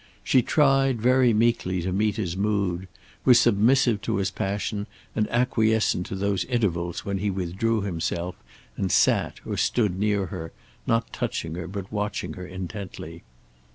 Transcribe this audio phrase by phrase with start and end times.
[0.23, 2.87] She tried, very meekly, to meet his mood;
[3.23, 8.33] was submissive to his passion and acquiescent to those intervals when he withdrew himself
[8.75, 10.53] and sat or stood near her,
[10.87, 13.21] not touching her but watching her intently.